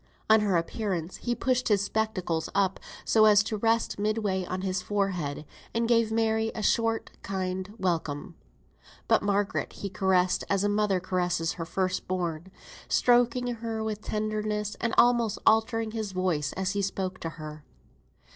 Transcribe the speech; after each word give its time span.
On 0.31 0.39
her 0.39 0.57
appearance 0.57 1.17
he 1.17 1.35
pushed 1.35 1.67
his 1.67 1.83
spectacles 1.83 2.49
up 2.55 2.79
so 3.05 3.25
as 3.25 3.43
to 3.43 3.57
rest 3.57 3.99
midway 3.99 4.43
on 4.45 4.61
his 4.61 4.81
forehead, 4.81 5.45
and 5.75 5.87
gave 5.87 6.11
Mary 6.11 6.51
a 6.55 6.63
short, 6.63 7.11
kind 7.21 7.71
welcome. 7.77 8.33
But 9.07 9.21
Margaret 9.21 9.73
he 9.73 9.91
caressed 9.91 10.43
as 10.49 10.63
a 10.63 10.69
mother 10.69 10.99
caresses 10.99 11.51
her 11.51 11.65
first 11.65 12.07
born; 12.07 12.47
stroking 12.87 13.45
her 13.57 13.83
with 13.83 14.01
tenderness, 14.01 14.75
and 14.81 14.95
almost 14.97 15.37
altering 15.45 15.91
his 15.91 16.13
voice 16.13 16.51
as 16.53 16.71
he 16.71 16.81
spoke 16.81 17.19
to 17.19 17.29
her. 17.37 17.63